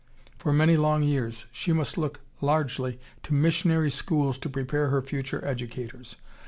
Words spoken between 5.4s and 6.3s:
educators.